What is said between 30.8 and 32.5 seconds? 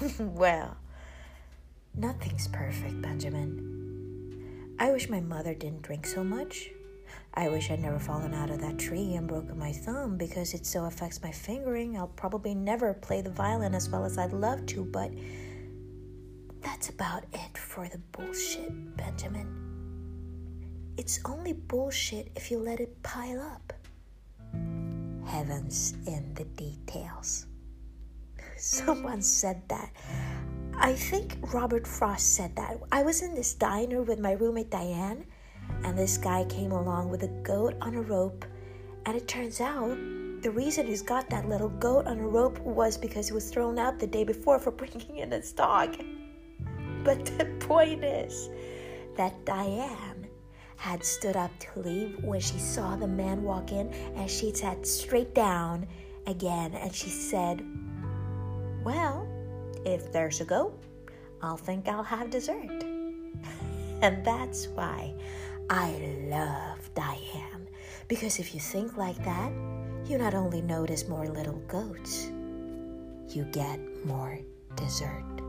think Robert Frost